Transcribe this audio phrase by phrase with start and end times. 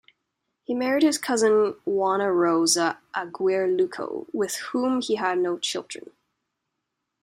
[0.63, 6.09] He married his cousin Juana Rosa Aguirre Luco, with whom he had no children.